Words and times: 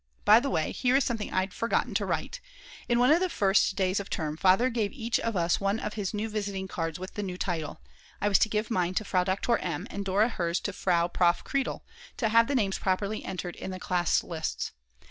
By 0.25 0.39
the 0.39 0.49
way, 0.49 0.71
here 0.71 0.95
is 0.95 1.03
something 1.03 1.31
I'd 1.31 1.53
forgotten 1.53 1.93
to 1.93 2.07
write: 2.07 2.41
In 2.89 2.97
one 2.97 3.11
of 3.11 3.19
the 3.19 3.29
first 3.29 3.75
days 3.75 3.99
of 3.99 4.09
term 4.09 4.35
Father 4.35 4.71
gave 4.71 4.91
each 4.93 5.19
of 5.19 5.35
us 5.37 5.61
one 5.61 5.79
of 5.79 5.93
his 5.93 6.11
new 6.11 6.27
visiting 6.27 6.67
cards 6.67 6.97
with 6.97 7.13
the 7.13 7.21
new 7.21 7.37
title, 7.37 7.79
I 8.19 8.27
was 8.27 8.39
to 8.39 8.49
give 8.49 8.71
mine 8.71 8.95
to 8.95 9.05
Frau 9.05 9.23
Doktor 9.23 9.59
M. 9.59 9.85
and 9.91 10.03
Dora 10.03 10.29
hers 10.29 10.59
to 10.61 10.73
Frau 10.73 11.07
Prof. 11.07 11.43
Kreidl, 11.43 11.81
to 12.17 12.29
have 12.29 12.47
the 12.47 12.55
names 12.55 12.79
properly 12.79 13.23
entered 13.23 13.55
in 13.55 13.69
the 13.69 13.79
class 13.79 14.23
lists. 14.23 14.71